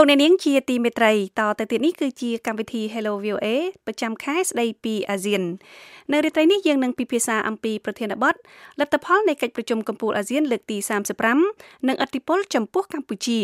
[0.00, 3.46] អស់លោកអ្នកនាងជាទីមេត្រីតទៅទៀតនេះគឺជាកម្មវិធី Hello VOA
[3.86, 5.42] ប្រចាំខែស្ដីពីអាស៊ាន
[6.12, 8.34] នៅរាត្រីនេះយើងនឹងពិភាក្សាអំពីប្រធានបទ
[8.80, 10.76] លទ្ធផលនៃកិច្ចប្រជុំកំពូលអាស៊ានលើកទី
[11.32, 13.40] 35និងអធិបុលចំពោះកម្ពុជា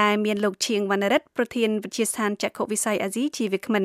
[0.00, 3.84] ដែលមានលោកឈៀងវណ្ណរិទ្ធប្រធានវិទ្យាស្ថានចក្ខុវិស័យអាស៊ីជាវាគ្មិន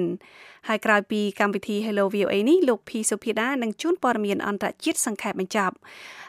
[0.67, 5.75] ហើយក្រោយពីកម្មវិធី Hello VOA នេះលោកភីសុភាដានឹងជួនព័ត៌មានអន្តរជាតិសង្ខេបបញ្ចប់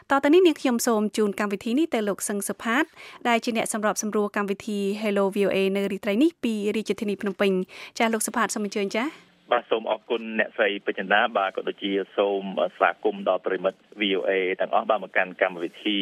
[0.09, 2.83] តទៅនេះនាងខ្ញុំសូមជូនកម្មវិធីនេះទៅលោកសឹងសុផាត
[3.27, 7.51] ដែលជាអ្នកសម្របសម្រួលកម្មវិធី Hello VOA នៅរាត្រីនេះពីរាជធានីភ្នំពេញ
[7.97, 9.11] ចាស់លោកសុផាតសូមអញ្ជើញចាស់
[9.51, 12.43] បាទសូមអរគុណអ្នកស្រីពេជ្រណាបាទក៏ដូចជាសូម
[12.75, 15.97] ស្វាគមន៍ដល់ប្រិមិត្ត VOA ទាំងអស់បាទមកកាន់កម្មវិធី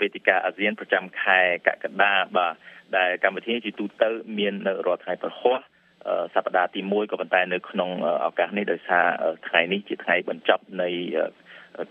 [0.00, 2.54] វេទិកាអាស៊ានប្រចាំខែកក្កដាបាទ
[2.96, 5.56] ដែលកម្មវិធីជាទូទៅមាននៅរាល់ថ្ងៃប្រហោះ
[6.34, 7.90] សប្តាហ៍ទី1ក៏ប៉ុន្តែនៅក្នុង
[8.26, 9.06] ឱកាសនេះដោយសារ
[9.48, 10.88] ថ្ងៃនេះជាថ្ងៃបញ្ចប់នៃ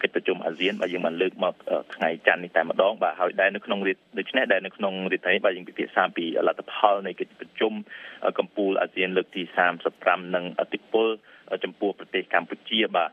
[0.01, 1.53] កិច្ចប្រជុំអាស៊ានបាទយើងបានលើកមក
[1.95, 3.79] ថ្ងៃច័ន្ទនេះតែម្ដងបាទហើយដែលនៅក្នុង
[4.19, 7.73] ដូច្នេះដែលនៅក្នុងរាត្រីបាទយើងពិភាក្សាពីលទ្ធផលនៃកិច្ចប្រជុំ
[8.39, 9.41] កម្ពុជាអាស៊ានលើកទី
[9.87, 11.07] 35និងអតិពល
[11.63, 13.09] ចំពោះប្រទេសកម្ពុជាបាទ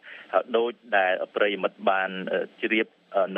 [0.56, 2.10] ដោយដែលប្រិយមិត្តបាន
[2.62, 2.86] ជ្រាប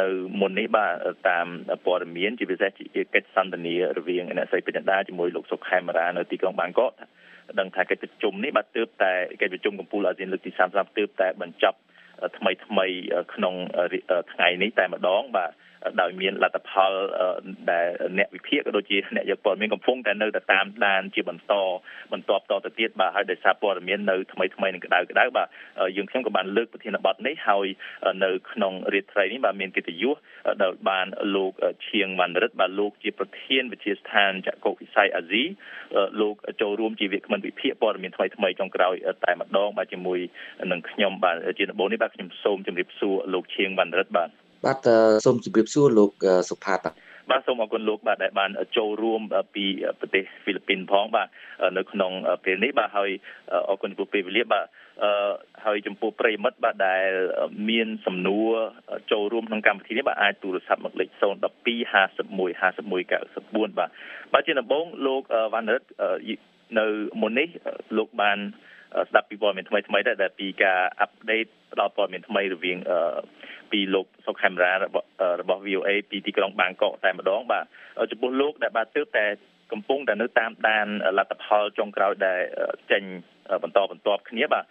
[0.01, 0.09] នៅ
[0.41, 0.93] មុននេះបាទ
[1.29, 1.47] តាម
[1.87, 6.93] ព័ត៌មានជាពិសេសជាកិច្ចសន្ទនារវាងអ្នកស្រីពេជ្រដាជាមួយលោកសុកខេមរានៅទីក្រុងបាងកក
[7.59, 11.79] ដឹងថាកិច្ចប្រជុំនេះបាទទើបតែកិច្ចប្រជុំកម្ពុជាអាស៊ានលើកទី30ទើបតែបញ្ចប់
[12.39, 12.87] ថ្មីថ្មី
[13.35, 13.55] ក្នុង
[14.33, 15.51] ថ្ងៃនេះតែម្ដងបាទ
[16.01, 16.93] ដោយមានលទ្ធផល
[17.71, 21.53] ដែលអ្នកវិភាគក៏ដូចជាអ្នកយកព័ត៌មានកំពុងតែនៅតែតាមដានជាបន្ត
[22.13, 25.49] បន្តតទៅទៀតបាទហើយដោយសារព័ត៌មាននៅថ្មីថ្មីនឹងក្តៅក្តៅបាទ
[25.97, 27.67] យើងខ្ញុំក៏បានលើកប្រធានបទនេះហើយ
[28.25, 30.17] នៅក្នុងរាត្រីនេះបាទមានកិត្តិយស
[30.63, 31.53] ដែលបានលោក
[31.89, 35.45] ឈៀងវណ្ណរិទ្ធបាទលោកជាប្រធានវិទ្យាស្ថានចក្រវិស័យអាស៊ី
[36.21, 38.95] លោកចូលរួមជាវាគ្មិនវិភាគព័ត៌មានថ្មីថ្មីចុងក្រោយ
[39.25, 40.19] តែម្ដងបាទជាមួយ
[40.73, 44.89] នឹងខ្ញុំបាទជាដំបូងនេះបាទខ្ញុំសូមជម្រាបសួរលោកឈៀងវណ្ណរិទ្ធបាទ បាទ
[45.25, 46.13] សូមជម្រាបសួរលោក
[46.51, 46.95] សុផាតបាទ
[47.31, 49.21] បាទសូមអរគុណលោកបាទដែលបានចូលរួម
[49.55, 49.65] ពី
[50.01, 51.29] ប្រទេសហ្វីលីពីនផងបាទ
[51.79, 52.13] នៅក្នុង
[52.45, 53.11] ពេលនេះបាទហើយ
[53.69, 54.65] អរគុណចំពោះពេលវេលាបាទ
[55.03, 55.33] អឺ
[55.67, 57.09] ហើយចំពោះប្រិមិត្តបាទដែល
[57.71, 58.51] មានសំណួរ
[59.13, 61.21] ចូលរួមក្នុងកម្មវិធីនេះបាទអាចទូរស័ព្ទមកលេខ012
[61.93, 63.91] 51 51 94បាទ
[64.33, 65.23] បាទជាដំបូងលោក
[65.55, 65.89] វណ្ណរិទ្ធ
[66.79, 66.87] នៅ
[67.21, 67.49] មុននេះ
[67.97, 68.39] លោកបាន
[69.09, 72.79] ស្ដាប់ពីព័ត៌មានថ្មីថ្មីដែរដែលពីការអាប់ដេតផ្ដល់ព័ត៌មានថ្មីរវាង
[73.73, 75.07] ពីលោកសុកខេមរារបស់
[75.41, 77.65] របស់ VOA ពីទីក្រុងបាងកកតែម្ដងបាទ
[78.11, 79.27] ចំពោះលោកដែលបាទទើបតែ
[79.73, 80.87] កំពុងតែនៅតាមដាន
[81.19, 82.41] លទ្ធផលចុងក្រោយដែល
[82.91, 83.03] ចេញ
[83.63, 84.65] បន្តបន្ទាប់គ្នាបាទ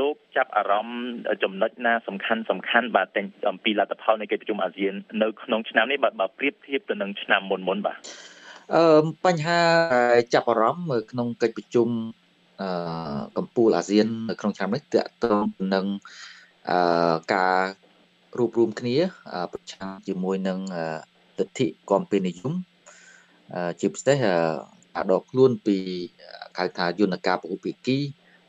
[0.00, 1.00] លោកចាប់អារម្មណ៍
[1.42, 4.92] ចំណុចណាសំខាន់សំខាន់បាទតែអំពីលទ្ធផលនៃកិច្ចប្រជុំអាស៊ាន
[5.22, 7.98] នៅក្នុងឆ្នាំនេះបាទបើប្រៀបធៀបទៅនឹងឆ្នាំមុនមុនបាទ
[8.74, 9.60] អឺបញ្ហា
[10.34, 11.88] ចាប់អារម្មណ៍ក្នុងកិច្ចប្រជុំ
[12.62, 12.68] អឺ
[13.36, 15.44] កម្ពុជាអាស៊ាននៅក្នុងឆ្នាំនេះតកតង
[15.74, 15.86] នឹង
[16.70, 17.58] អឺការ
[18.38, 18.96] រួបរวมគ្នា
[19.52, 20.58] ប្រឆាំងជាមួយនឹង
[21.38, 22.52] ទិដ្ឋិគំពេនិយម
[23.80, 24.16] ជាពិសេស
[24.94, 25.76] ការដកខ្លួនពី
[26.58, 27.98] ហៅថាយន្តការពហុភាគី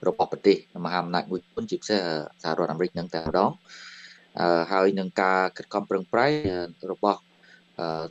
[0.08, 2.00] របស់ប្រទេសមហាអំណាចមួយចំនួនជាពិសេស
[2.42, 3.52] សហរដ្ឋអាមេរិកនឹងតែម្ដង
[4.72, 7.20] ហើយនឹងការខិតខំប្រឹងប្រែងរបស់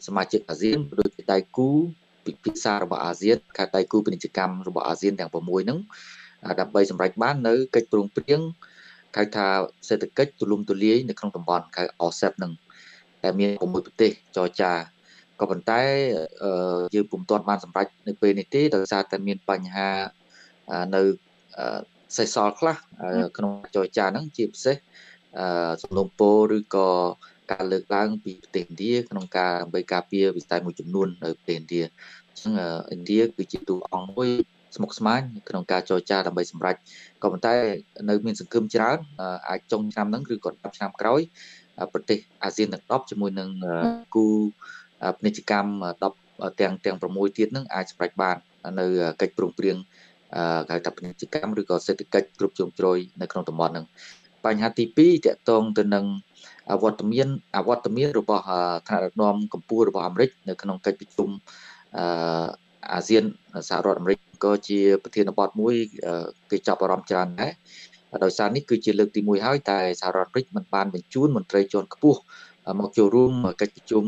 [0.06, 1.70] សមាជិកអាស៊ានដូចជាដៃគូ
[2.26, 5.78] ពិភាក្សារបស់អាស៊ានការដៃគូពាណិជ្ជកម្មរបស់អាស៊ានទាំង6ហ្នឹង
[6.60, 8.40] ដើម្បីសម្រេចបាននៅកិច្ចព្រមព្រៀង
[9.16, 9.48] ហៅថា
[9.88, 12.52] សេដ្ឋកិច្ចទូលំទូលាយនៅក្នុងតំបន់ហៅ OSCE នឹង
[13.22, 14.72] តែមាន6ប្រទេសចរចា
[15.40, 15.80] ក៏ប៉ុន្តែ
[16.94, 19.90] យើងពុំទាន់បានសម្រេចនៅពេលនេះទេដោយសារតែមានបញ្ហា
[20.94, 21.02] នៅ
[22.16, 22.76] សេសសល់ខ្លះ
[23.36, 24.76] ក្នុងចរចាហ្នឹងជាពិសេស
[25.82, 26.88] សំណុំពរឬក៏
[27.52, 31.82] ការលើកឡើងពីប្រទេសឥណ្ឌាក្នុងការដើម្បីការពារវិស័យមួយចំនួននៅប្រទេសឥណ្ឌា
[32.30, 32.52] អញ្ចឹង
[32.94, 34.28] ឥណ្ឌាគឺជាតួអង្គមួយ
[34.76, 36.76] ស្មុគស្មាញក្នុងការចរចាដើម្បីសម្រេច
[37.22, 37.54] ក៏ប៉ុន្តែ
[38.08, 38.98] នៅមានសង្ឃឹមច្រើន
[39.48, 41.20] អាចចុងឆ្នាំហ្នឹងឬក៏10ឆ្នាំក្រោយ
[41.92, 43.48] ប្រទេសអាស៊ានទាំង10ជាមួយនឹង
[44.14, 44.26] គូ
[45.18, 45.70] ពាណិជ្ជកម្ម
[46.22, 48.36] 10ទាំងទាំង6ទៀតហ្នឹងអាចសម្រេចបាន
[48.80, 48.86] នៅ
[49.20, 49.76] កិច្ចព្រមព្រៀង
[50.70, 53.86] ហៅថាពាណិជ្ជកម្មឬក៏សេដ្ឋកិច្ចគ្រប់ជ្រុងជ្រោយនៅក្នុងតំបន់ហ្នឹង
[54.46, 56.06] បញ្ហាទី2តកតងទៅនឹង
[56.70, 58.44] អវត្តមានអវត្តមានរបស់
[58.88, 61.28] ថ្នាក់ដឹកនាំកម្ពុជារបស់អាមេរិកនៅក្នុងកិច្ចប្រជុំ
[61.98, 62.46] អឺ
[62.92, 63.24] អាស៊ាន
[63.68, 65.74] សហរដ្ឋអាមេរិកក៏ជាប្រធានបទមួយ
[66.50, 67.52] គេចាប់អារម្មណ៍ច្រើនដែរ
[68.24, 72.20] ដោយសារនេះគឺជាលើកទី1ហើយតែសហរដ្ឋអាមេរិកមិនបានបញ្ជូនមន្ត្រីជាន់ខ្ពស់
[72.80, 74.04] មកចូលរួមកិច្ចប្រជុំ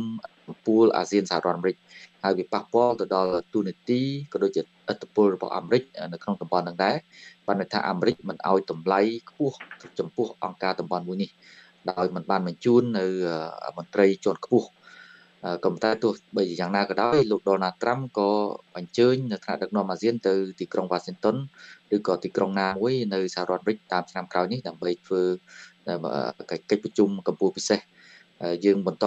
[0.66, 1.76] ពូលអាស៊ានសហរដ្ឋអាមេរិក
[2.28, 4.00] ហើយវាប៉ះពាល់ទៅដល់ទូនាទី
[4.32, 5.82] ក៏ដូចជាឥទ្ធិពលរបស់អាមេរិក
[6.12, 6.96] នៅក្នុងតំបន់ហ្នឹងដែរ
[7.46, 9.56] បានន័យថាអាមេរិកមិនអោយតម្លៃខ្ពស់
[9.98, 11.30] ចំពោះអង្គការតំបន់មួយនេះ
[11.90, 13.06] ដោយមិនបានបញ្ជូននៅ
[13.76, 14.68] មន្ត្រីជាន់ខ្ពស់
[15.64, 18.30] ក៏តែទោះបីយ៉ាងណាក៏ដោយលោកដូណាល់ត្រាំក៏
[18.76, 21.36] អញ្ជើញនៅថ្នាក់ដឹកនាំអាស៊ានទៅទីក្រុងវ៉ាស៊ីនតោន
[21.96, 25.22] ឬក៏ទីក្រុងណាមួយនៅសហរដ្ឋអាមេរិកតាមឆ្នាំក្រោយនេះដើម្បីធ្វើ
[26.50, 27.80] កិច្ចប្រជុំកម្ពុជាពិសេស
[28.64, 29.06] យើងបន្ត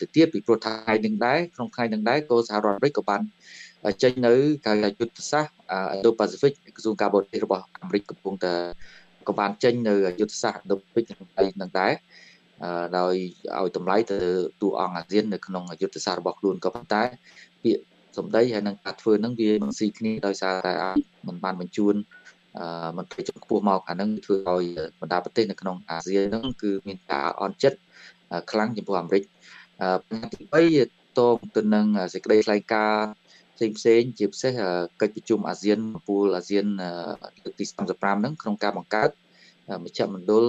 [0.00, 3.22] ទៅទៀតពីព្រោះថ្ងៃនឹងដែរក្នុងថ្ងៃនឹងដែរក៏សហរដ្ឋអាមេរិកក៏បាន
[4.02, 4.34] ចេញនៅ
[4.66, 5.54] ការយុទ្ធសាស្ត្រ
[5.94, 8.54] Indo-Pacific ក្រសួងការបរទេសរបស់អាមេរិកកំពុងតែ
[9.28, 11.04] ក៏បានចេញនៅយុទ្ធសាស្ត្រ Indo-Pacific
[11.60, 11.92] នឹងដែរ
[12.98, 13.14] ដោយ
[13.58, 14.18] ឲ្យតម្លៃទៅ
[14.62, 17.02] តួអង្គអាស៊ាននៅក្នុងយុទ្ធសាស្ត្ររបស់ខ្លួនក៏ប៉ុន្តែ
[17.62, 17.82] ពាក្យ
[18.18, 21.94] សម្ដីហើយនឹងការធ្វើហ្នឹងវាមិនស៊ីគ្នាដោយសារតែអាចមិនបានបញ្ជូន
[22.58, 24.64] អឺមន្ត្រីជាន់ខ្ពស់មកអាហ្នឹងធ្វើឲ្យ
[25.00, 27.78] បណ្ដាប្រទេសនៅក្នុងអាស៊ានហ្នឹងគឺមានការអន់ចិត្ត
[28.50, 29.22] ខ្លាំងចំពោះអាមេរិក
[30.08, 30.40] បញ្ហាទី
[30.88, 33.08] 3តងទៅនឹងសេចក្តីថ្លែងការណ៍
[33.56, 34.52] ផ្សេងផ្សេងជាពិសេស
[35.00, 36.66] កិច្ចប្រជុំអាស៊ានពូលអាស៊ាន
[37.42, 37.64] លើកទី
[37.94, 39.10] 35ហ្នឹងក្នុងការបង្កើត
[39.84, 40.44] មជ្ឈមណ្ឌល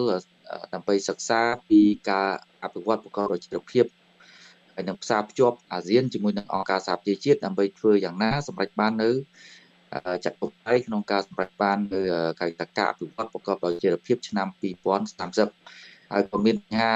[0.73, 2.29] ដើម្បីសិក្សាពីការ
[2.63, 3.85] អភិវឌ្ឍប្រកបដោយចីរភាព
[4.75, 9.09] ហើយនឹងផ្សារភ្ជាប់អាស៊ានជាមួយនឹងអង្គការសហប្រជាជាតិដើម្បីធ្វើយ៉ាងណាសម្រេចបាននៅ
[10.23, 12.01] ចាត់ទុកឯក្នុងការសម្រេចបាននៅ
[12.39, 14.47] កាយតកៈអភិវឌ្ឍប្រកបដោយចីរភាពឆ្នាំ
[15.23, 16.91] 2030 ហើយក៏មានបញ្ហា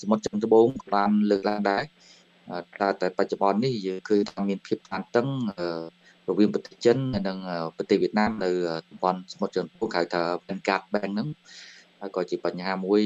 [0.00, 1.82] សមុទ្រចិនត្បូងបានលើកឡើងដែរ
[2.80, 5.26] តែតែបច្ចុប្បន្ននេះយើងឃើញថាមានភាពតានតឹង
[6.28, 6.96] រវាងប្រទេសចិន
[7.28, 7.38] និង
[7.76, 8.50] ប្រទេសវៀតណាមនៅ
[8.88, 10.60] តំបន់សមុទ្រចិនត្បូងហៅថា Bank
[10.92, 11.28] Bank ហ្នឹង
[12.00, 13.02] ហើយក៏ជាបញ្ហាមួយ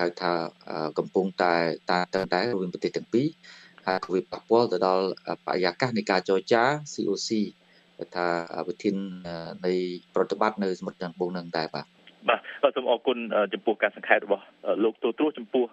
[0.00, 0.32] គេថា
[0.98, 1.54] កំពុងតែ
[1.90, 3.26] តាតឹងដែររវាងប្រទេសទាំងពីរ
[3.86, 5.06] ហើយក៏វាប៉ះពាល់ទៅដល់
[5.46, 7.30] បរិយាកាសនៃការចរចា COC
[8.14, 8.26] ថា
[8.68, 8.96] វិធាន
[9.66, 9.72] នៃ
[10.14, 11.86] ប្រតិបត្តិនៅសមុទ្រចិនត្បូងនឹងដែរបាទ
[12.28, 12.36] បា
[12.70, 13.18] ទសូមអរគុណ
[13.54, 14.44] ចំពោះការសង្ខេបរបស់
[14.84, 15.64] លោកទូទ្រោះចំពោះ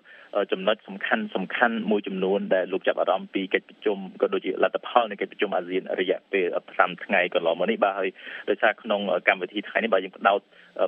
[0.51, 6.45] ចំណុចសំខាន់សំខាន់មួយចំនួនដែលលោកចាប់អារម្មណ៍ពីកិច្ចប្រជុំក៏ដូចជាលទ្ធផលនៃកិច្ចប្រជុំអាស៊ានរយៈពេល
[6.77, 8.09] 5ថ្ងៃកន្លងមកនេះបាទហើយ
[8.49, 10.39] ដោយសារក្នុងកម្មវិធីថ្ងៃនេះបាទយើងផ្ដោត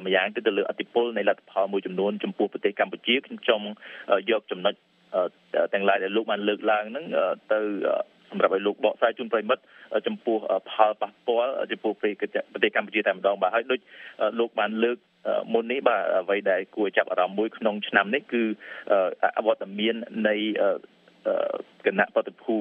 [0.06, 3.66] ម្យ៉ាងទៅទៅលើអតិពលនៃលទ្ធផលមួយចំនួនចំពោះប្រទេសកម្ពុជាខ្ញុំចង់
[4.30, 4.74] យកចំណុច
[5.74, 7.06] ទាំងឡាយដែលលោកបានលើកឡើងហ្នឹង
[7.54, 7.60] ទៅ
[8.34, 9.62] សម្រាប់ឲ្យលោកបកស្រាយជូនប្រិមិត្ត
[10.08, 10.38] ចំពោះ
[10.72, 12.08] ផលប៉ះពាល់ចំពោះប្រ
[12.64, 13.80] ទេសកម្ពុជាតែម្ដងបាទហើយដូច
[14.40, 14.98] លោកបានលើក
[15.54, 18.44] មុននេះបាទអ្វីដែលគួរចាប់អារម្មណ៍មួយក្នុងឆ្នាំនេះគឺ
[19.38, 19.96] អវត្តមាន
[20.28, 20.36] នៃ
[21.86, 22.56] គណៈបតិភូ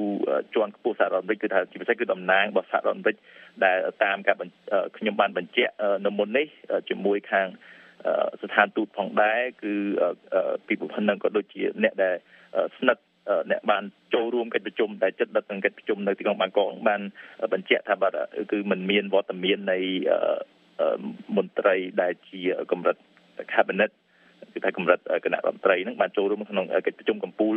[0.54, 3.16] ជាន់ខ្ពស់សហរដ្ឋអាមេរិកគឺថាជាពិសេសគឺតំណាងរបស់សហរដ្ឋអាមេរិក
[3.64, 4.36] ដែលតាមការ
[4.96, 5.72] ខ្ញុំបានបញ្ជាក់
[6.06, 6.46] នៅមុននេះ
[6.88, 7.48] ជាមួយខាង
[8.42, 9.74] ស្ថានទូតផងដែរគឺ
[10.66, 12.14] ពីប្រព័ន្ធនឹងក៏ដូចជាអ្នកដែល
[12.76, 13.02] ស្និទ្ធ
[13.50, 13.82] អ្នកបាន
[14.14, 17.00] ចូលរួមកិច្ចប្រជុំដែលចិត្តដឹកនឹងកិច្ចប្រជុំនៅទីក្រុងបាងកកបាន
[17.52, 18.12] បញ្ជាក់ថាបាទ
[18.52, 19.78] គឺมันមានវត្តមាននៃ
[21.36, 22.40] មន្ត្រីដែលជា
[22.72, 22.96] កម្រិត
[23.54, 23.90] cabinet
[24.52, 27.56] គឺថាកម្រិតគណៈរដ្ឋមន្ត្រីហ្នឹងបានចូលរួមក្នុងកិច្ចប្រជុំកម្ពុជា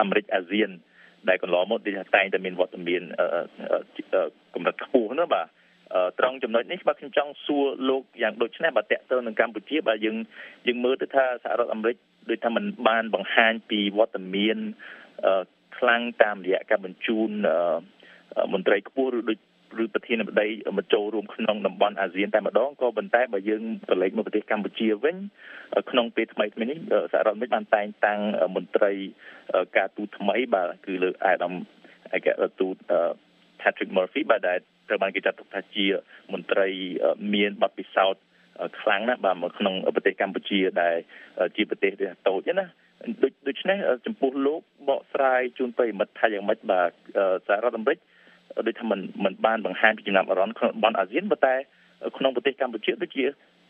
[0.00, 0.70] អាមេរិកអាស៊ាន
[1.28, 3.02] ដែលកន្លងមកដូចថាតែងតែមានវត្តមាន
[4.54, 5.46] កម្រិតខ្ពស់ណាបាទ
[6.18, 10.16] ត្រង់ចំណុចនេះបាទខ្ញុំចង់សួរលោកយ៉ាងដូចនេះបាទតកតទៅនឹងកម្ពុជាបាទយើង
[10.66, 11.96] យើងមើលទៅថាសហរដ្ឋអាមេរិក
[12.28, 14.58] ដូចថាมันបានបង្ហាញពីវត្តមាន
[15.78, 17.30] ខ្លាំងតាមរយៈការបញ្ជូន
[18.52, 19.38] មន្ត្រីខ្ពស់ឬដូច
[19.82, 20.48] ឬប្រធានាធិបតី
[20.78, 25.16] មកចូលរួមក្នុងតំបន់អាស៊ានតែម្ដងក៏ប៉ុន្តែបើយើងប្រឡេកមកប្រទេសកម្ពុជាវិញ
[25.90, 26.78] ក្នុងពេលថ្មីថ្មីនេះ
[27.12, 28.20] សហរដ្ឋអាមេរិកបានតែងតាំង
[28.56, 28.92] មន្ត្រី
[29.76, 31.52] ការទូតថ្មីបាទគឺលើអាដាម
[32.16, 32.28] ឯក
[32.60, 32.76] ទូត
[33.60, 34.58] Patrick Murphy បាទដែល
[34.88, 35.86] ត្រូវបានគេចាត់ទុកថាជា
[36.32, 36.68] មន្ត្រី
[37.34, 38.22] មានបទពិសោធន៍
[38.80, 40.96] ខ្លាំងណាស់បាទមកក្នុងប្រទេសកម្ពុជាដែល
[41.56, 41.92] ជាប្រទេស
[42.28, 42.66] តូចណា
[43.22, 43.76] ដូដូច្នេះ
[44.06, 46.90] ចំពោះលោកបកស្រាយជូនប្រិមិត្តថាយ៉ាងម៉េចបាទ
[47.46, 47.98] សហរដ្ឋអាមេរិក
[48.66, 51.54] ដូចថាមិនមិនបានបង្ហាញពីចំណាប់អារម្មណ៍ក្នុងបណ្ដអាស៊ានប៉ុន្តែ
[52.16, 53.24] ក្នុងប្រទេសកម្ពុជាដូចជា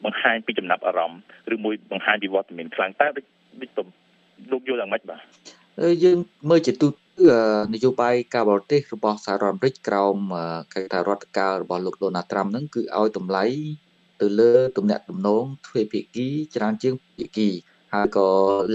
[0.05, 1.21] បង្ហាញពីចំណាប់អារម្មណ៍
[1.55, 3.25] ឬមួយបង្ហាញពីវត្តមានខ្លាំងតើដូច
[3.61, 3.87] ដូច
[4.53, 5.21] លោកយល់យ៉ាងម៉េចបាទ
[6.05, 6.19] យើង
[6.51, 6.97] មើលជាទូទៅ
[7.75, 10.17] នយោបាយការបរទេសរបស់សហរដ្ឋអាមេរិកក្រោម
[10.73, 13.45] កិច្ចការរដ្ឋការរបស់លោកដូណាល់ត្រាំហ្នឹងគឺឲ្យតម្លៃ
[14.23, 17.49] ទៅលើទំនាក់ទំនងទ្វេភាគីច្រើនជាងភាគី
[17.93, 18.27] ហើយក៏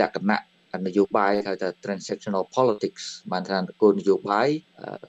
[0.02, 0.42] លក្ខណៈ
[0.88, 4.48] នយោបាយហៅថា transactional politics បានថាគោលនយោបាយ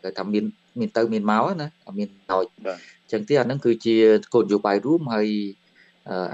[0.05, 0.45] គេថាមាន
[0.81, 1.69] មានទៅមានមកណា
[1.99, 3.97] មានដោយអញ្ចឹងទីអាហ្នឹងគឺជា
[4.35, 5.29] គោលនយោបាយរួមហើយ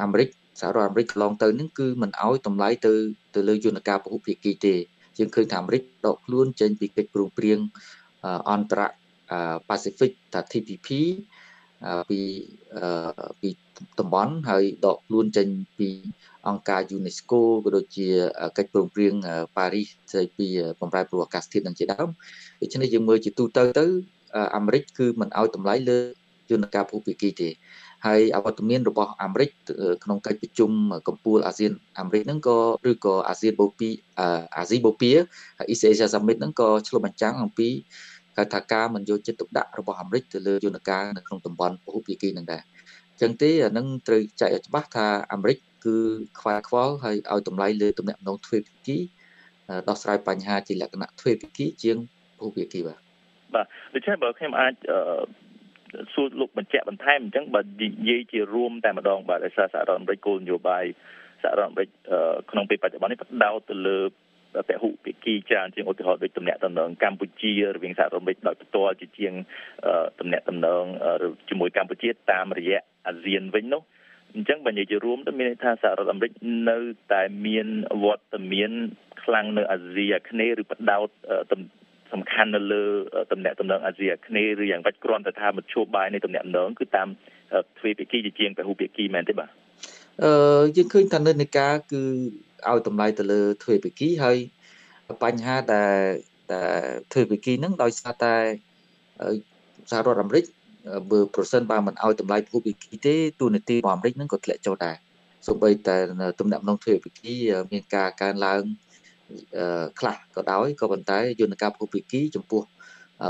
[0.03, 0.29] អាមេរិក
[0.61, 2.93] សហរដ្ឋអាមេរិកកន្លងទៅហ្នឹងគឺមិនអោយតម្លៃទៅ
[3.35, 4.75] ទៅលើយន្តការពហុភាគីទេ
[5.19, 7.59] យើងឃើញថាអាមេរិកដកខ្លួនចេញពីកិច្ចព្រមព្រៀង
[8.51, 8.81] អន្តរ
[9.69, 10.89] ប៉ាស៊ីហ្វិកថា TPP
[12.11, 12.21] ពី
[13.41, 13.49] ពី
[14.01, 15.89] តំបន់ហើយដកខ្លួនចេញពី
[16.49, 18.09] អង្គការ UNESCO ក៏ដូចជា
[18.59, 19.15] កិច្ចព្រមព្រៀង
[19.57, 20.47] ប៉ារីសស្ដីពី
[20.81, 22.09] បំរែព្រោះអាកាសធាតុនឹងជាដើម
[22.63, 23.87] ដូច្នេះយើងមើលជាទូទៅទៅ
[24.57, 25.99] អាមេរិកគឺមិនអោយតម្លៃលើ
[26.51, 27.49] យន្តការភូភាគីទេ
[28.07, 29.51] ហើយអវត្តមានរបស់អាមេរិក
[30.05, 30.71] ក្នុងកិច្ចប្រជុំ
[31.09, 32.59] កម្ពុជាអាស៊ានអាមេរិកហ្នឹងក៏
[32.91, 33.89] ឬក៏អាស៊ានបូពី
[34.57, 35.15] អាស៊ីបូព៌ា
[35.73, 37.69] East Asia Summit ហ្នឹងក៏ឆ្លុះបញ្ចាំងអំពី
[38.37, 45.97] ការថាការមិនយកចិត្តទុកដាក់របស់អាមេរិកទៅលើយន្តការនៅក្នុងតំបន់ពហុភាគីហ្នឹងដែរអញ្ចឹងទេអានឹងត្រូវចែកឲ្យច្បាស់ថាអាមេរិកគឺ
[46.41, 48.99] ខ្វល់ខ្វល់ហើយឲ្យតម្លៃលើទំនាក់ទំនងទ្វេភាគី
[49.89, 51.97] ដោះស្រាយបញ្ហាជាលក្ខណៈទ្វេភាគីជាង
[52.39, 52.99] ពហុភាគីបាទ
[53.55, 54.75] បាទដូច្នេះបើខ្ញុំអាច
[56.15, 60.85] សួរលោកបញ្ជាក់បន្ថែមអញ្ចឹងបើនិយាយជារួមតែម្ដងបាទដោយសារសហរដ្ឋអាមេរិកគោលនយោបាយ
[61.43, 61.89] សហរដ្ឋអាមេរិក
[62.51, 63.99] ក្នុងពេលបច្ចុប្បន្ននេះផ្ដោតទៅលើ
[64.69, 69.33] ពហុភាគីច្រើនជាងឧទាហរណ៍ដូចតំណែងតំណងកម្ពុជារវាងសហរដ្ឋអាមេរិកដោយផ្ទាល់ជាជាង
[70.21, 70.85] តំណែងតំណង
[71.49, 73.83] ជាមួយកម្ពុជាតាមរយៈអាស៊ានវិញនោះ
[74.35, 76.33] អញ្ចឹងបើនិយាយជារួមទៅមានន័យថាសហរដ្ឋអាមេរិក
[76.71, 76.79] នៅ
[77.13, 77.67] តែមាន
[78.05, 78.71] វត្តមាន
[79.23, 81.09] ខ្លាំងនៅអាស៊ីអាគ្នេយ៍ឬបដោត
[82.13, 82.85] សំខាន់នៅលើ
[83.33, 87.09] តំណែងតំណងអាស៊ីអាគ្នេយ៍ឬយ៉ាងវ៉េចគ្រាន់តែថាមធ្យោបាយនៃតំណែងតំណងគឺតាម
[87.79, 89.64] ទ្វេភាគីជាជាងពហុភាគីមែនទេបាទ
[90.23, 92.03] អឺយើងឃើញថានិន្នាការគឺ
[92.69, 94.37] ឲ្យតម្លៃទៅលើទ្វេភាគីហើយ
[95.23, 95.97] បញ្ហាដែល
[96.53, 96.63] តែ
[97.13, 98.35] ទ្វេភាគីហ្នឹងដោយសារតែ
[99.91, 100.45] សហរដ្ឋអាមេរិក
[101.11, 104.97] បើប្រសិនបើមិនឲ្យតម្លៃពហុភាគីទេទូនាទីរបស់អាមេរិកហ្នឹងក៏ធ្លាក់ចុះដែរ
[105.47, 107.35] សូម្បីតែទំនាក់ទំនងទ្វេភាគី
[107.73, 108.63] មានការកើនឡើង
[109.99, 112.63] ខ្លះក៏ដោយក៏ប៉ុន្តែយន្តការពហុភាគីចំពោះ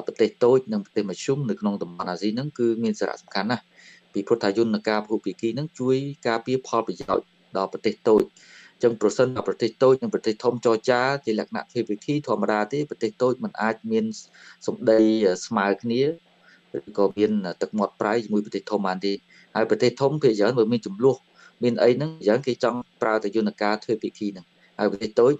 [0.07, 3.65] ប្រទេសតូចនិងប្រទេសមធ្យមនៅក្នុងតំបន់អាស៊ីហ្នឹងគឺមានសារៈសំខាន់ណាស់
[4.15, 5.97] ពីព្រោះថាយន្តការពហុភាគីហ្នឹងជួយ
[6.29, 8.23] ការពារផលប្រយោជន៍ដល់ប្រទេសតូច
[8.83, 14.05] ចឹងប្រសិនបើប្រទេសតូចនិងប្រទេសធំចរចាជាលក្ខណៈទ្វេភាគីធម្មតាទេប្រទេសតូចมันអាចមាន
[14.67, 15.01] សម្ដី
[15.47, 16.03] ស្មើគ្នា
[16.77, 17.31] ឬក៏មាន
[17.63, 19.13] ទឹកមាត់ប្រៃជាមួយប្រទេសធំបានទេ
[19.57, 21.17] ហើយប្រទេសធំភាគច្រើនបើមានចំនួន
[21.63, 24.47] មានអីហ្នឹងយ៉ាងគេចង់ប្រើតែយន្តការទ្វេភាគីហ្នឹង
[24.79, 25.33] ហើយប្រទេសតូច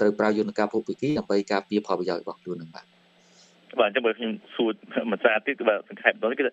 [0.00, 2.86] ត្រូវប្រើយន្តការភពភាគីដើម្បីការពារផលប្រយោជន៍របស់ខ្លួននឹងបាទ
[3.80, 4.72] បាទអញ្ចឹងបើខ្ញុំសួរ
[5.10, 6.44] មួយសារទៀតគឺបាទសង្ខេបទៅគឺ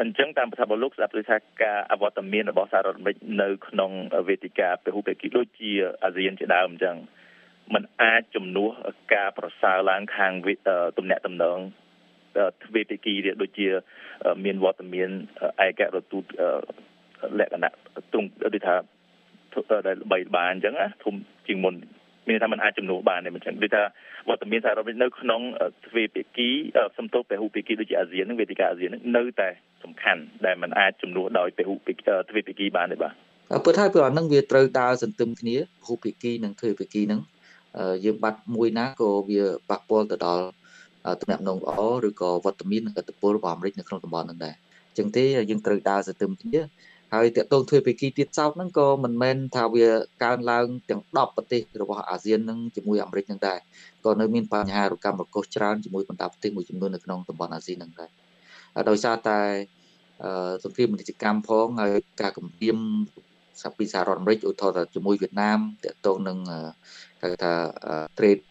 [0.00, 3.90] អញ្ចឹងតាមប្រធានបលោកស្ដាប់ឮថាការអវត្តមានរបស់សហរដ្ឋអាមេរិកនៅក្នុង
[4.28, 5.70] វេទិកាពហុភាគីដូចជា
[6.04, 6.96] អាស៊ានជាដើមអញ្ចឹង
[7.74, 8.70] มันអាចជំនួស
[9.14, 10.32] ការប្រសើរឡើងខាង
[10.98, 11.58] ទំនាក់ទំនង
[12.62, 13.68] ទ្វេភាគីដូចជា
[14.44, 15.10] មានវត្តមាន
[15.66, 16.24] ឯករដ្ឋទូត
[17.38, 17.72] លក្ខណៈ
[18.12, 18.74] ទ្រង់ដូចថា
[19.86, 21.14] ដែលល្បីបានអញ្ចឹងណាធំ
[21.48, 21.74] ជាងមុន
[22.28, 23.82] មានថាมันអាចជំនួសបានទេមិនចឹងដូចថា
[24.28, 25.40] វត្តមានសហរដ្ឋអាមេរិកនៅក្នុង
[25.86, 26.48] ទ្វេភាគី
[26.96, 29.48] សំទោសពហុភាគីដូចជាអាស៊ាននឹងវេទិកាអាស៊ាននឹងនៅតែ
[29.83, 33.13] សំខាន់ដែលมันអាចជំនួសដោយពហុភាគីទ្វេភាគីបានទេបាទ
[33.65, 37.19] ពិតហើយព្រោះអានឹងវាត្រូវដើរសន្ទឹមគ្នាពហុភាគីនិងទ្វេភាគីនឹង
[38.05, 40.45] យើងបាត់មួយណាក៏វាប៉ះពាល់ទៅដល់
[41.21, 41.71] ទំនាក់ទំនងល្អ
[42.07, 44.55] ឬក៏វត្តមាននិងឥទ្ធិពលរបស់អាមេរិកនៅក្នុងតំបន់នឹងដែរ
[44.89, 46.61] អញ្ចឹងទេយើងត្រូវដើរសន្ទឹមគ្នា
[47.13, 49.87] ហើយតកតងទ្វេភាគីទៀតសោតហ្នឹងក៏មិនមែនថាវា
[50.23, 53.59] កើនឡើងទាំង10ប្រទេសរបស់អាស៊ាននឹងជាមួយអាមេរិកនឹងដែរ
[54.05, 58.09] ក៏នៅមានបញ្ហារកម្មរកុសច្រើនជាមួយបណ្ដាប្រទេសមួយចំនួននៅក្នុងតំបន់អាស៊ីនឹងដែរ
[58.89, 59.39] ដោយសារតែ
[60.63, 61.91] សង្គ្រាមពាណិជ្ជកម្មផងហើយ
[62.21, 62.77] ការគំរាម
[63.61, 66.37] សាពីសហរដ្ឋអាមេរិកឧទាហរណ៍ជាមួយវៀតណាមតកតងនឹង
[67.21, 67.53] គេថា
[68.17, 68.43] trade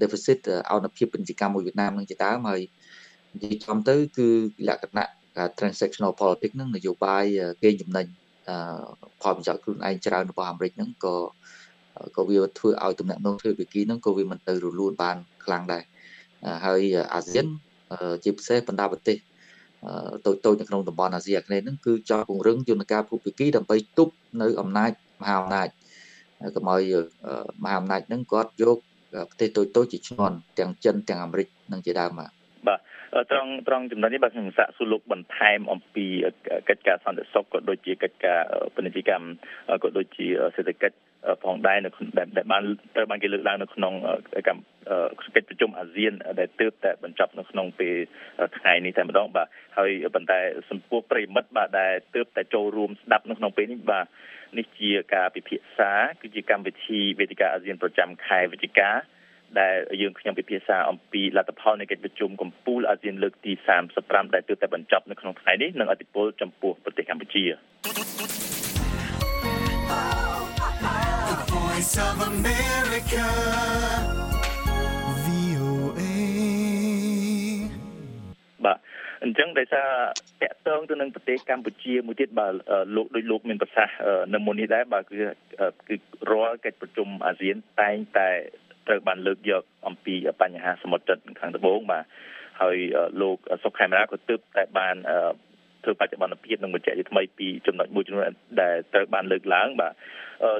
[0.00, 2.60] deficit អនុភាពពាណិជ្ជកម្មមួយវៀតណាមនឹងជាដើមហើយ
[3.34, 4.28] និយាយចំទៅ គឺ
[4.68, 5.06] លក្ខណៈ
[5.58, 7.24] transactional politics ហ្នឹងនយោបាយ
[7.62, 8.06] គេចំណេញ
[9.22, 11.16] ផលប្រយោជន៍ខ្លួនឯងច្រើនរបស់អាមេរិកហ្នឹងក៏
[12.16, 15.84] ក៏វាធ្វើឲ្យតំណែងធ្វើវិគីហ្នឹងក៏វាមិនទៅរលូនបានខ្លាំងដែរ
[16.66, 16.82] ហើយ
[17.14, 17.46] អាស៊ាន
[18.24, 19.16] ជាពិសេសបណ្ដាប្រទេស
[20.26, 24.90] តូចតូចនៅក្នុងតំបន់អាស៊ីអាគ្នេយ៍ហ្នឹងគឺចង់ពង្រឹងយន្តការភូមិភាគីដើម្បីទប់នៅអំណាច
[25.22, 25.68] មហាអំណាច
[26.54, 26.82] កុំឲ្យ
[27.64, 28.78] មហាអំណាចហ្នឹងគាត់យក
[29.30, 32.39] ប្រទេសតូចតូចជាឈ្នន់ទាំងចិនទាំងអាមេរិកនឹងជាដើមបាទបាទ
[33.30, 36.06] ត្រង់ត្រង់ចំណុចនេះបាទខ្ញុំសាកសួរលោកបន្ថែមអំពី
[36.68, 38.40] កិច្ចការសន្តិសុខក៏ដូចជាកិច្ចការ
[38.74, 39.26] ពាណិជ្ជកម្ម
[39.82, 40.26] ក៏ដូចជា
[40.56, 40.96] សេដ្ឋកិច្ច
[41.44, 41.90] ផងដែរនៅ
[42.36, 42.62] ដែលបាន
[42.94, 43.94] ត្រូវបានគេលើកឡើងនៅក្នុង
[44.48, 44.62] កម្ម
[45.36, 47.94] កិច្ចប្រជុំអាស៊ានដែលទើបតែបញ្ចប់នៅក្នុងពេល
[48.58, 49.46] ថ្ងៃនេះតែម្ដងបាទ
[49.78, 50.38] ហើយប៉ុន្តែ
[50.70, 54.06] សម្ពោះប្រិមិត្តបាទដែលទើបតែចូលរួមស្ដាប់នៅក្នុងពេលនេះបាទ
[54.58, 58.90] នេះជាការពិភាក្សាគឺជាកម្មវិធីវេទិកាអាស៊ានប្រចាំខែវិច្ឆិកា
[59.58, 63.52] ដែលយើងខ្ញុំពិភាក្សាអំពីលទ្ធផលនៃកិច្ចប្រជុំកំពូលអាស៊ានលើកទី
[63.92, 67.44] 35ដែលទើបតែបញ្ចប់នៅក្នុងថ្ងៃនេះនិងអធិពលចំពោះប្រទេសកម្ពុជា
[78.64, 78.78] បាទ
[79.22, 79.88] អញ្ចឹងដោយសារ
[80.42, 82.52] តកតងទៅនឹងប្រទេសកម្ពុជាមួយទៀតបាទ
[82.96, 83.96] លោកដូចលោកមានប្រសាសន៍
[84.34, 85.16] នៅមុននេះដែរបាទគឺ
[85.88, 85.94] គឺ
[86.30, 88.28] រាល់កិច្ចប្រជុំអាស៊ានតែងតែ
[88.90, 92.04] ត្រូវបានលើកយកអំពីបញ្ហាសមុទ្រទឹកខាងត្បូងបាទ
[92.60, 92.76] ហើយ
[93.20, 94.96] លោកសុខខេមរាក៏ទើបតែបាន
[95.84, 98.24] ធ្វើបច្ចុប្បន្នភាពនឹងបញ្ជាក់ជាថ្មីពីចំណុចមួយចំនួន
[98.62, 99.92] ដែលត្រូវបានលើកឡើងបាទ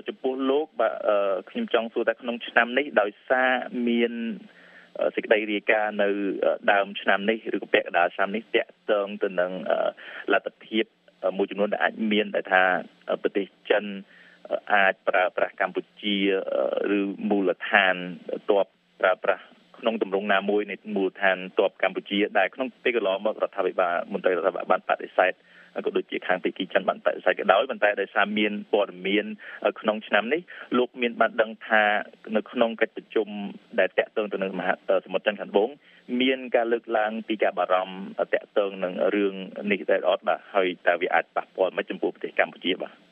[0.09, 0.95] ចំពោះលោកបាទ
[1.51, 3.51] ខ្ញុំចង់សួរថាក្នុងឆ្នាំនេះដោយសារ
[3.89, 4.13] មាន
[5.17, 6.09] សេចក្តីរាយការណ៍នៅ
[6.73, 9.53] ដើមឆ្នាំនេះឬក៏ពាក់កណ្ដាលឆ្នាំនេះតាក់ទងទៅនឹង
[10.33, 10.85] លទ្ធភាព
[11.37, 12.63] មួយចំនួនដែលអាចមានដែលថា
[13.23, 14.20] ប្រទេសចិនអា
[14.91, 16.17] ចប្រើប្រាស់កម្ពុជា
[16.99, 17.95] ឬមូលដ្ឋាន
[18.51, 18.67] តប
[19.01, 19.45] ប្រើប្រាស់
[19.81, 25.35] ក្នុងទម្រង់ណាមួយនៃមូលដ្ឋានតបកម្ពុជាដែលក្នុងពេលកន្លងមករដ្ឋាភិបាលមន្ត្រីរដ្ឋាភិបាលបានបដិសេធ
[25.85, 29.27] ក៏ដូចជាខាងពេគីចិនបានបដិសេធក៏ដោយប៉ុន្តែដោយសារមានព័ត៌មាន
[29.81, 30.41] ក្នុងឆ្នាំនេះ
[30.79, 31.83] លោកមានបានដឹងថា
[32.37, 33.29] នៅក្នុងកិច្ចប្រជុំ
[33.81, 35.69] ដែលតាក់ទងទៅនឹងមហាសមុទ្រចិនខាងត្បូង
[36.21, 39.35] មានការលើកឡើងពីការបារម្ភតាក់ទងនឹងរឿង
[39.71, 43.10] នេះដែរអត់បាទហើយតើវាអាចប៉ះពាល់មកចំពោះប្រទេសកម្ពុជាបាទ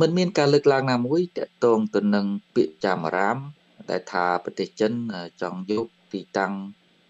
[0.00, 3.38] មិនមានការលើកឡើងណាមួយតកតងទៅនឹងពាក្យចាមរាម
[3.90, 4.92] តែថាប្រទេសចិន
[5.42, 6.52] ចង់យកទីតាំង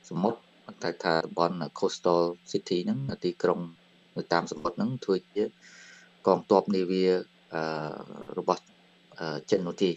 [0.08, 0.38] សមុទ្រ
[0.82, 3.60] តែថាតំបន់ coastal city ហ្នឹងទីក្រុង
[4.16, 5.44] នៅតាមសមុទ្រហ្នឹងធ្វើជា
[6.26, 7.04] កងទ័ពនាវា
[8.38, 8.62] របស់
[9.50, 9.90] ចិននោះទេ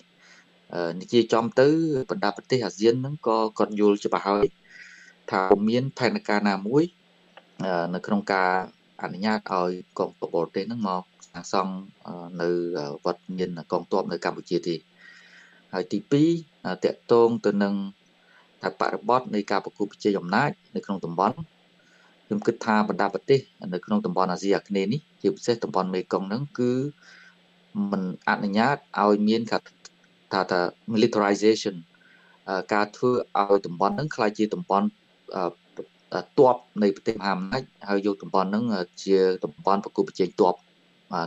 [1.01, 1.67] និយាយចំទៅ
[2.09, 4.45] បណ្ដាប្រទេសអាស៊ានហ្នឹងក៏គាត់យល់ច្បាស់ហើយ
[5.31, 6.83] ថាមានផែនការណាមួយ
[7.93, 8.51] នៅក្នុងការ
[9.01, 11.73] អនុញ្ញាតឲ្យកងទ័ពបរទេសហ្នឹងមកសាងសង់
[12.41, 12.49] នៅ
[13.05, 14.75] វត្តមានកងទ័ពនៅកម្ពុជាទេ
[15.73, 15.99] ហើយទី
[16.41, 17.73] 2តកតងទៅនឹង
[18.61, 21.35] ថាបរិបទនៃការប្រគល់ប្រជាអំណាចនៅក្នុងតំបន់
[22.25, 23.39] ខ្ញុំគិតថាបណ្ដាប្រទេស
[23.73, 26.71] នៅក្នុងតំបន់អាស៊ីអាគ្នេយ៍នេះជាពិសេសតំបន់មេគង្គហ្នឹងគឺ
[27.91, 29.57] มันអនុញ្ញាតឲ្យមានថា
[30.51, 30.61] ថា
[30.93, 31.75] militarization
[32.73, 33.11] ការធ្វើ
[33.41, 34.87] ឲ្យតំបន់ហ្នឹងក្លាយជាតំបន់
[36.37, 38.63] ទ័ពនៃប្រទេសមហាអំណាចហើយយកតំបន់ហ្នឹង
[39.03, 40.55] ជាតំបន់ប្រគល់ប្រជែងទ័ព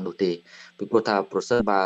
[0.07, 0.31] នោះទេ
[0.79, 1.81] ពីព្រោះថាប្រសិនបើ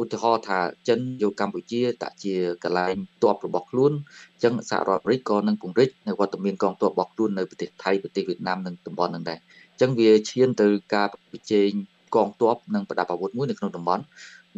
[0.00, 0.58] ឧទាហរណ៍ថា
[0.88, 2.34] ចិនយកកម្ពុជាដាក់ជា
[2.64, 3.92] កន្លែងទ័ពរបស់ខ្លួន
[4.32, 9.38] អញ្ចឹងសហរដ្ឋអាមេរិកក៏នឹងពង្រីកនៅវត្តមានកងទ័ពរបស់ខ្លួននៅប្រទេសថៃប្រទេសវៀតណាមនិងតំបន់នឹងដែរ
[9.72, 11.70] អញ្ចឹងវាឈានទៅការប្រជែង
[12.14, 14.02] កងទ័ពនិងប្រដាប់អាវុធមួយនៅក្នុងតំបន់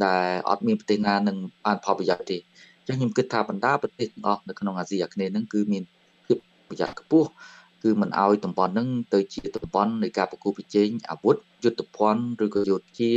[0.05, 5.96] ដែលអត់មានប្រទេសណានឹងបានផលប្រយោជន៍ទេអញ្ចឹងខ្ញុំគិតថាបណ្ដាប្រទេសទាំងអស់នៅក្នុងអាស៊ីអាគ្នេយ៍ហ្នឹងគឺមានភាព
[6.69, 7.29] ប្រយោជន៍ខ្ពស់
[7.83, 13.11] គឺមិនអោយតំបន់ហ្នឹងទៅជាតំបន់នៃការប្រគល់ប្រជែងអាវុធយុទ្ធភ័ណ្ឌឬក៏យោធា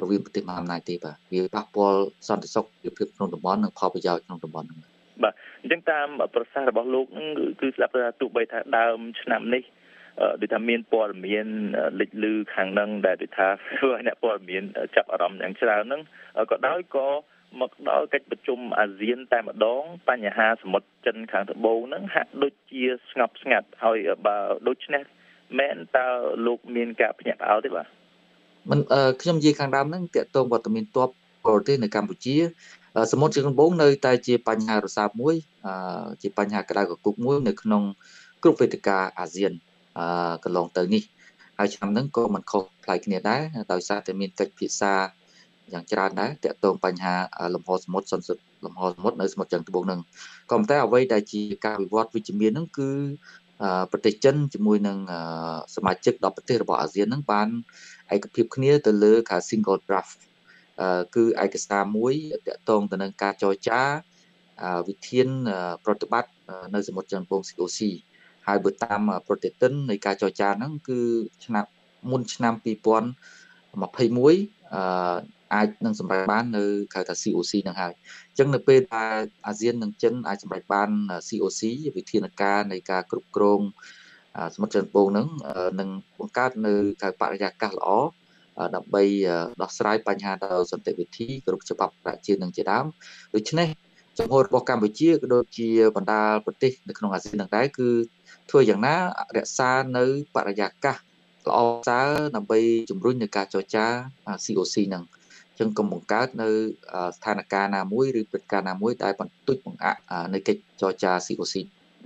[0.00, 4.80] រវាងប្រទេសមហាអំណាចទេបាទវាប៉ះពាល់សន្តិសុខភាពក្នុងតំបន់និងផលប្រយោជន៍ក្នុងតំបន់ហ្នឹង
[5.22, 7.28] បាទអញ្ចឹងតាមប្រសាសន៍របស់លោកហ្នឹង
[7.60, 9.62] គឺស្ដាប់ថាទោះបីថាដើមឆ្នាំនេះ
[10.40, 11.46] ដូចថាមានព័ត៌មាន
[12.00, 13.48] លេចលឺខាងហ្នឹងដែលដូចថា
[13.78, 14.62] ធ្វើឲ្យអ្នកព័ត៌មាន
[14.96, 16.02] ចាប់អារម្មណ៍យ៉ាងច្រើនហ្នឹង
[16.50, 17.06] ក៏ដោយក៏
[17.60, 24.36] មកដល់កិច្ចប្រជុំអាស៊ានតែម្ដង បញ្ហាសមុទ្រចិនខាងត្បូងហ្នឹងហាក់ដូចជាស្ងប់ស្ងាត់ហើយបើ
[24.68, 25.02] ដូច្នេះ
[25.58, 26.06] មែនតើ
[26.46, 27.86] លោកមានការភ្ញាក់ផ្អើលទេបាទ
[28.70, 28.80] មិន
[29.20, 31.08] ខ្ញុំនិយាយខាងដើមហ្នឹងតកតងវត្តមានទ័ព
[31.46, 32.36] បរទេសនៅកម្ពុជា
[33.12, 35.34] សមុទ្រជើងដំបូងនៅតែជាបញ្ហារសើបមួយ
[36.22, 37.82] ជាបញ្ហាក្តៅកគុកមួយនៅក្នុង
[38.42, 39.52] គ្រប់វេទិកាអាស៊ាន
[40.44, 41.02] កន្លងទៅនេះ
[41.58, 44.92] ហើយឆ្នាំហ្នឹងក៏មិនខុសប្លែកគ្នាដែរដោយសារតែមានកិច្ចពិសា
[45.72, 47.14] យ៉ាងច្រើនដែរតកតងបញ្ហា
[47.54, 50.00] លំហសមុទ្រសន្តិលំហសមុទ្រនៅសមុទ្រជើងត្បូងហ្នឹង
[50.50, 52.90] ក៏ប៉ុន្តែអ្វីដែលជាការវិវត្តវិជ្ជមានហ្នឹងគឺ
[53.92, 54.98] ប្រទេសចិនជាមួយនឹង
[55.76, 57.48] សមាជិក10ប្រទេសរបស់អាស៊ានហ្នឹងបាន
[58.14, 60.18] ឯកភាពគ្នាទៅលើការ single draft
[61.14, 62.12] គឺឯកសារមួយ
[62.46, 63.80] តកតងទៅនឹងការចរចា
[64.88, 65.28] វិធាន
[65.84, 66.32] ប្រតិបត្តិ
[66.74, 67.80] នៅសមុទ្រជើងត្បូង COC
[68.46, 71.00] ហើយបើតាមប្រតិទិននៃការចរចាហ្នឹងគឺ
[71.44, 71.64] ឆ្នាំ
[72.10, 74.82] មុនឆ្នាំ2021អឺ
[75.54, 77.92] អាចនឹងសម្រេចបាននៅហៅថា COC នឹងហើយ
[78.28, 80.90] អញ្ចឹងនៅពេលដែលអាស៊ាននិងចិនអាចសម្រេចបាន
[81.28, 81.62] COC
[81.96, 83.60] វិធានការនៃការគ្រប់គ្រង
[84.54, 85.26] សមុទ្រចិនពោងនឹង
[85.80, 85.88] នឹង
[86.18, 87.88] បង្កើតនៅកៅបរិយាកាសល្អ
[88.76, 89.04] ដើម្បី
[89.62, 92.86] ដោះស្រាយបញ្ហាដោយសន្តិវិធីគ្រប់ច្បាប់ប្រជានឹងជាដើម
[93.34, 93.68] ដូច្នេះ
[94.18, 97.88] ចំហរបស់កម្ពុជាក៏ដូចជាបណ្ដាប្រទេសនៅក្នុងអាស៊ាននឹងដែរគឺ
[98.50, 98.96] ធ្វើយ៉ាងណា
[99.36, 100.04] រក្សានៅ
[100.36, 100.96] បរិយាកាស
[101.48, 102.00] ល្អសើ
[102.36, 102.58] ដើម្បី
[102.90, 103.86] ជំរុញនៅការចរចា
[104.44, 105.04] COC នឹង
[105.58, 106.48] ចឹងកុំបង្កើតនៅ
[107.16, 110.00] ស្ថានភាពណាមួយឬព្រឹត្តិការណ៍ណាមួយដែលបន្ទុចបង្អាក់
[110.34, 111.54] នៃកិច្ចចរចា COC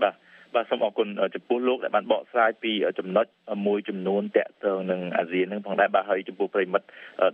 [0.02, 0.14] បាទ
[0.54, 3.26] បាទសូមអរគុណចំពោះលោកដែលបានបកស្រាយពីចំណុច
[3.66, 6.86] មួយចំនួនតកតងនឹងអាស៊ាននឹងផងដែរបាទហើយចំពោះប្រិមិត្ត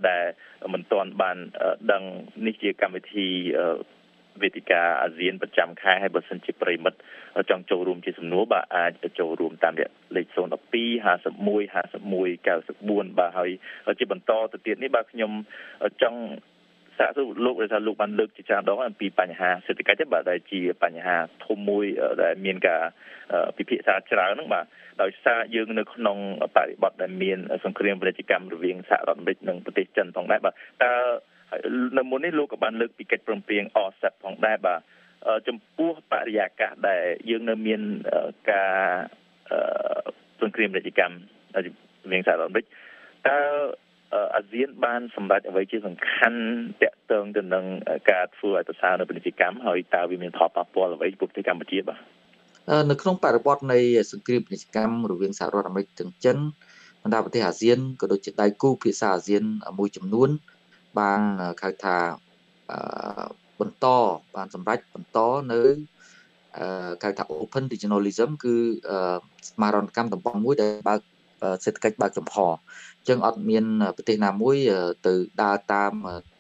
[0.09, 0.25] ដែល
[0.75, 1.37] មិនទាន់បាន
[1.93, 2.03] ដឹង
[2.47, 3.29] នេះជាកម្មវិធី
[4.43, 6.99] វេទិកាអាស៊ានប្រចាំខែហើយបើសិនជាប្រិមិត្ត
[7.51, 9.75] ចង់ចូលរួមជាសំណួរបាទអាចចូលរួមតាម
[10.17, 10.41] លេខ012 51
[11.05, 11.13] 51
[13.13, 13.51] 94បាទហើយ
[13.99, 15.31] ជាបន្តទៅទៀតនេះបាទខ្ញុំ
[16.03, 16.19] ចង់
[16.99, 21.17] សាកសួរលោកថាលោកបានលើកជាច្រើនដងអំពីបញ្ហាសេដ្ឋកិច្ចទេបាទដែលជាបញ្ហា
[21.47, 21.85] ធំមួយ
[22.23, 22.83] ដែលមានការ
[23.57, 24.65] ពិភាក្សាច្រើនហ្នឹងបាទ
[25.03, 26.19] ដោយសារយើងនៅក្នុង
[26.57, 30.93] បរិបទដែលមានសង្គ្រាមពាណិជ្ជកម្មរវាងសហរដ្ឋអាមេរិកនិងប្រទេសចិនផងដែរបាទតើ
[31.99, 34.81] នៅមុននេះលោកក៏បានលើកពីកិច្ចព្រមព្រៀង RCEP ផងដែរបាទ
[35.49, 37.81] ចំពោះបរិយាកាសដែលយើងនៅមាន
[38.51, 38.75] ការ
[40.41, 41.17] សង្គ្រាមពាណិជ្ជកម្ម
[41.65, 41.69] រ
[42.11, 42.67] វាងសហរដ្ឋអាមេរិក
[43.29, 43.39] តើ
[44.37, 46.41] អាស៊ានបានសម្រេចអ្វីជាសំខាន់
[46.83, 47.65] តាក់ទងទៅនឹង
[48.11, 51.99] ការធ្វើឲ្យប្រសើរនៅពាណិជ្ជកម្មហើយតើវាមានផលប៉ះពាល់អ្វីពុកប្រទេសកម្ពុជាបាទ
[52.91, 53.79] នៅក្នុងបរិបទនៃ
[54.13, 56.37] សង្គ្រាមពាណិជ្ជកម្មរវាងសហរដ្ឋអាមេរិកនិងចិន
[57.03, 59.43] បណ្ដាប្រទេសអាស៊ានក៏ដូចជាដៃគូភាសាអាស៊ាន
[59.79, 60.31] មួយចំនួន
[60.99, 61.21] បាន
[61.63, 61.97] ហៅថា
[63.61, 63.87] បន្ត
[64.37, 65.19] បានសម្រេចបន្ត
[65.53, 65.63] នៅ
[67.03, 68.55] គេថា open regionalism គឺ
[69.51, 71.01] ស្មារតីកម្មតំបន់មួយដែលបើក
[71.65, 73.65] សេដ្ឋកិច្ចបើកចំហអញ្ចឹងអត់មាន
[73.97, 74.57] ប្រទេសណាមួយ
[75.07, 75.93] ទៅដើរតាម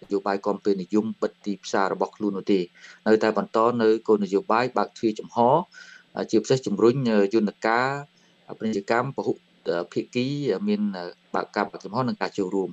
[0.02, 2.60] នយោបាយកំពេលនិយមបិទទីផ្សាររបស់ខ្លួននោះទេ
[3.06, 5.38] នៅតែបន្តនៅគោលនយោបាយបើកទ្វារចំហ
[6.30, 6.94] ជាពិសេសជំរុញ
[7.34, 7.88] យន្តការ
[8.58, 9.32] ពាណិជ្ជកម្មពហុ
[9.92, 10.26] ភាគី
[10.68, 10.80] មាន
[11.34, 12.70] បើកការបើកចំហនិងការចូលរួម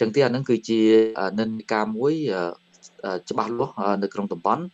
[0.00, 0.80] ចឹងទេអានឹងគឺជា
[1.38, 2.14] និន្នាការមួយ
[3.30, 4.64] ច្បាស់លាស់នៅក្នុងតំបន់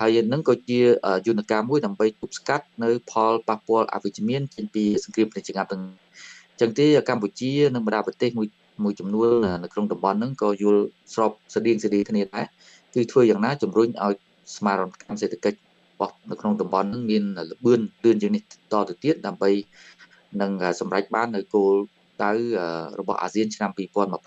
[0.00, 0.80] ហើយនឹងក៏ជា
[1.26, 5.82] យន្តការមួយដើម្បីទប់ស្កាត់នៅផលប៉ះពាល់អវិជ្ជមានចេញពីសង្គ្រាមពាណិជ្ជកម្មទាំង
[6.60, 8.46] ចឹងទេកម្ពុជានិងបណ្ដាប្រទេសមួយ
[8.84, 9.28] មួយចំនួន
[9.64, 10.82] នៅក្នុងតំបន់ហ្នឹងក៏យល់
[11.14, 12.46] ស្របស្តៀងស្តៀងគ្នាដែរ
[12.94, 14.14] គឺធ្វើយ៉ាងណាជំរុញឲ្យ
[14.56, 19.50] ស្មារតីកម្មសេដ្ឋកិច្ចរបស់នៅក្នុងតំបន់ហ្នឹងមានលបឿនលឿនជាងនេះតទៅទៀតដើម្បី
[20.40, 21.74] នឹងសម្រេចបាននៅគោល
[22.24, 22.32] ដៅ
[23.00, 23.70] របស់អាស៊ានឆ្នាំ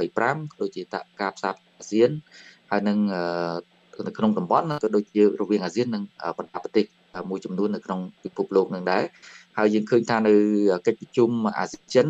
[0.02, 2.10] 2025ដូចជាតការផ្សារអាស៊ាន
[2.72, 2.98] ហើយនឹង
[4.08, 6.04] នៅក្នុងតំបន់ក៏ដូចជារវាងអាស៊ាននិង
[6.38, 6.86] បណ្ដាប្រទេស
[7.30, 9.04] មួយចំនួននៅក្នុងពិភពលោកនឹងដែរ
[9.58, 10.34] ហើយយើងឃើញថានៅ
[10.88, 11.30] កិច្ចប្រជុំ
[11.60, 12.08] អាស៊ាន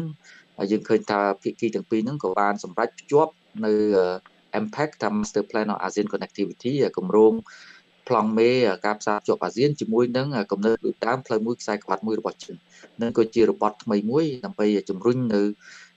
[0.58, 3.32] ហើយយើងឃើញថាភាគីទាំងពីរហ្នឹងក៏បានសម្រេចភ្ជាប់
[3.66, 3.74] នៅ
[4.60, 7.34] impact តាម Master Plan of ASEAN Connectivity គម្រោង
[8.10, 8.50] ប្លង់មេ
[8.86, 12.56] ការផ្សារភ្ជាប់អាស៊ានជាមួយនឹងកំណើតដូចតាមផ្លូវមួយខ្សែក្បាត់មួយរបស់ចិន
[13.02, 15.42] នឹងក៏ជារបត់ថ្មីមួយដើម្បីជំរុញនៅ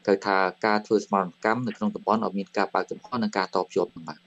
[0.06, 4.18] គេថាការធ្វើស្មារតីកម្មនៅក្នុងតំបន់ឲ្យមានការបើកចំហនិងការតភ្ជាប់នឹងបាទ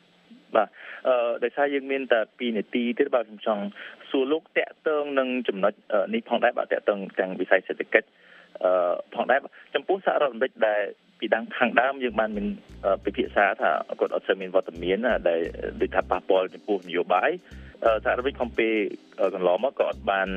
[0.56, 0.68] បាទ
[1.08, 3.64] អឺដោយសារយើងមានតែ2នាទីទៀតបាទខ្ញុំចង់
[4.10, 5.74] សួរលោកតកតងនឹងចំណុច
[6.14, 8.08] នេះផងដែរបាទតកតងទាំងវិស័យសេដ្ឋកិច្ច
[8.64, 9.40] អឺផងដែរ
[9.76, 10.82] ចំពោះសហរដ្ឋអាមេរិកដែល
[11.20, 12.48] ពីដើមខាងដើមយើងបានមាន
[13.04, 14.98] ពិភាក្សាថាគាត់អត់សូវមានវត្តមាន
[15.30, 15.40] ដែល
[15.82, 17.32] ដូចថាប៉ះពាល់ចំពោះនយោបាយ
[18.04, 18.74] សហរដ្ឋអាមេរិកខំពេល
[19.36, 20.28] កន្លងមកក៏អត់បាន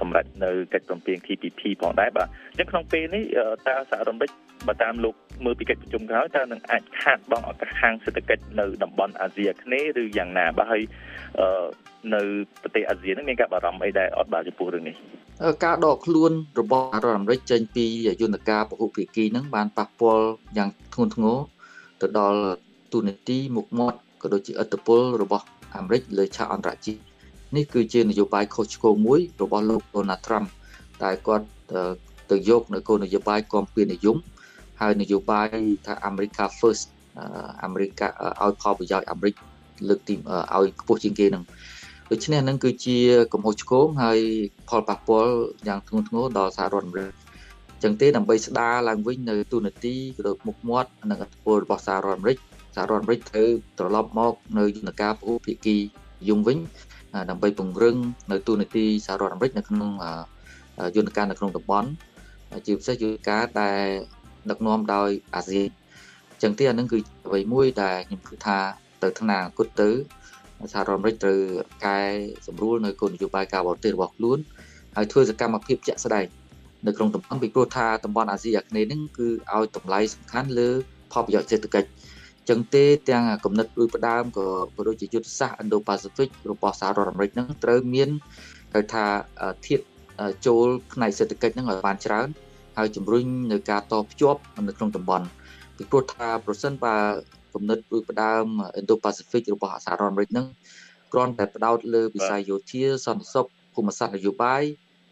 [0.00, 3.24] សម្រេចនៅកិច្ចព្រមព្រៀង TPP ផងដែរបាទអញ្ចឹងក្នុងពេលនេះ
[3.68, 4.30] តើសហរដ្ឋអាមេរិក
[4.66, 10.82] បើតាមលោកមើលពីកិច្ចប្រជុំក្រោយតើនឹងអាចខាតបង់ឱកាសខាងសេដ្ឋកិច្ចនៅតំបន់អាស៊ីអាគ្នេយ៍ឬយ៉ាងណាបាទហើយ
[12.14, 12.22] នៅ
[12.62, 14.94] ប្រទេសអាស៊ាននឹងមានការបារម្ភអីដែរអត់បាទចំពោះរឿងនេះ
[15.64, 17.86] ការដកខ្លួនរបស់រដ្ឋអាមេរិកចេញពី
[18.22, 20.26] យន្តការពហុភាគីនឹងបានប៉ះពាល់
[20.58, 21.36] យ៉ាងធ្ងន់ធ្ងរ
[22.00, 22.40] ទៅដល់
[22.92, 25.44] ទូនាទីមុខមាត់ក៏ដូចជាឥទ្ធិពលរបស់
[25.76, 27.00] អាមេរិកលើឆាកអន្តរជាតិ
[27.56, 30.48] នេះគឺជានយោបាយខុសឆ្គងមួយរបស់លោក Donald Trump
[31.02, 31.46] តែគាត់
[32.30, 34.16] ទៅយកនៅគោលនយោបាយគាំពៀនិយម
[34.80, 35.46] ហើយនយោបាយ
[35.86, 36.84] ថា America First
[37.64, 37.90] អាមេរិក
[38.42, 39.34] ឲ្យផលប្រយោជន៍អាមេរិក
[39.88, 40.14] លើកទី
[40.56, 41.44] ឲ្យខ្ពស់ជាងគេនឹង
[42.12, 42.96] ដូច្នេះនឹងគឺជា
[43.32, 44.18] កំហុសឆ្គងហើយ
[44.68, 45.32] ផលប៉ះពាល់
[45.68, 47.12] យ៉ាងធ្ងន់ធ្ងរដល់សហរដ្ឋអាមេរិក
[47.82, 52.38] ចឹងទេដើម្បីស្ដារឡើងវិញនៅទូនាទីក៏ដូចមុខមាត់និងអធិពលរបស់សហរដ្ឋអាមេរិក
[52.78, 55.76] សហរដ្ឋអាមេរិកត្រូវត្រឡប់មកនៅយន្តការពហុភាគី
[56.28, 56.58] យំវិញ
[57.30, 57.96] ដើម្បីពង្រឹង
[58.32, 59.90] នៅទូនាទីសហរដ្ឋអាមេរិកនៅក្នុង
[60.96, 61.88] យន្តការនៅក្នុងតំបន់
[62.66, 63.86] ជាពិសេសយន្តការដែល
[64.50, 65.68] ដឹកនាំដោយអាស៊ាន
[66.30, 68.58] អញ្ចឹងទេអានឹងគឺអ្វីមួយដែលខ្ញុំគិតថា
[69.02, 69.90] ទៅថ្នាក់អង្គុតទៅ
[70.72, 71.40] សហរដ្ឋអាមេរិកត្រូវ
[71.86, 72.00] កែ
[72.46, 74.38] សម្រួលនៅគោលនយោបាយការបរទេសរបស់ខ្លួន
[74.96, 76.26] ហើយធ្វើសកម្មភាពជាក់ស្ដែង
[76.86, 80.68] នៅក្នុងតំបន់ពីព្រោះថាតំបន់អាស៊ីអាគ្នេយ៍ហ្នឹងគឺឲ្យតម្លៃសំខាន់លើ
[81.12, 81.88] ផលប្រយោជន៍សេដ្ឋកិច្ច
[82.48, 88.08] ចឹងទេទាំងគំនិតដូចផ្ដើមក៏ក៏ដូចជាយុទ្ធសាស្ត្រ Indo-Pacific របស់សហរដ្ឋអាមេរិកហ្នឹងត្រូវមាន
[88.74, 89.04] គេថា
[89.66, 89.80] ធៀប
[90.46, 92.28] ចូលផ្នែកសេដ្ឋកិច្ចហ្នឹងឲ្យបានច្រើន
[92.78, 95.26] ហើយជំរុញនៅការតភ្ជាប់នៅក្នុងតំបន់
[95.76, 96.96] ពីព្រោះថាប្រសិនបើ
[97.54, 98.44] គំនិតដូចផ្ដើម
[98.80, 100.46] Indo-Pacific របស់សហរដ្ឋអាមេរិកហ្នឹង
[101.12, 104.62] គ្រាន់តែផ្ដោតលើវិស័យយោធាសន្តិសុខភូមិសាស្ត្រនយោបាយ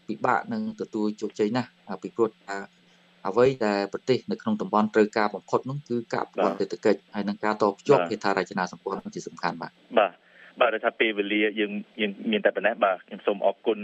[0.07, 1.69] ពិបាកនឹងទទួលជោគជ័យណាស់
[2.01, 2.76] ពីព្រោះថា
[3.27, 10.13] អ្វីដែលប្រទេសនៅក្នុងតំបន់ត្រូវការបំផុតនោះគឺការប្រព័ន្ធសេដ្ឋកិច្ចហើយនិងការតភ្ជាប់ហេដ្ឋារចនាសម្ព័ន្ធជាសំខាន់បាទបាទ
[10.61, 13.79] បាទថាពេលវេលាយើងយើងមានតែប៉ុណ្ណេះបាទខ្ញុំសូមអរគុណ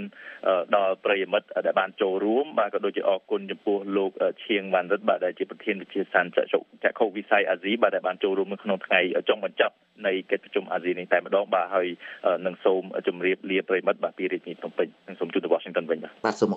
[0.76, 4.12] ដល់ប្រិយមិត្តដែលបានចូលរួមបាទក៏ដូចជាអរគុណចំពោះលោក
[4.46, 6.42] ឈៀងវ៉ាន់រិទ្ធបាទដែលជាប្រធានវិទ្យាសាស្ត្រ
[6.84, 9.76] ចក្ខុវិស័យអាស៊ីបាទដែលបានចូលរួមនៅក្នុងថ្ងៃចុងបញ្ចប់
[10.06, 11.88] នៃកិច្ចប្រជុំអាស៊ីនេះតែម្ដងបាទហើយ
[12.46, 16.54] នឹងសូមជម្រាបលាប្រិយមិត្តបាទពីរាជធានីភ្នំពេញនិងសូមជូនទៅ Washington វិញបាទបាទសូម